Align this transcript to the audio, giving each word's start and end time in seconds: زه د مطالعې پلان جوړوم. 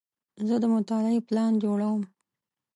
زه 0.47 0.55
د 0.61 0.65
مطالعې 0.75 1.19
پلان 1.27 1.51
جوړوم. 1.63 2.01